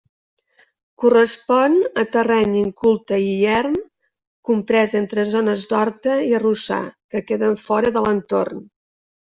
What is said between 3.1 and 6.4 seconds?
i erm comprès entre zones d'horta i